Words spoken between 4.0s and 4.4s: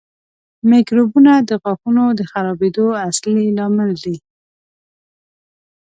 دي.